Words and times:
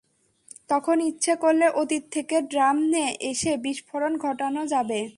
তখন 0.69 0.97
ইচ্ছে 1.01 1.33
করলে 1.35 1.67
অতীত 1.81 2.03
থেকে 2.11 2.37
ড্রাম 2.51 2.75
নিয়ে 2.91 3.09
এসে 3.31 3.51
বিস্ফোরণ 3.57 4.13
ঘটানো 4.17 4.61
যাবে। 4.67 5.01